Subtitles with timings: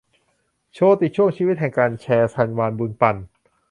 [0.73, 3.15] โชติช่วงชีวิตแห่งการแชร์: ชัชวาล บุญปัน